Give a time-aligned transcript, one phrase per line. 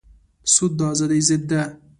[0.53, 1.61] سود د ازادۍ ضد دی.